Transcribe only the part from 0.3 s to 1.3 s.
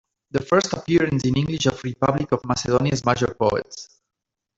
The first appearance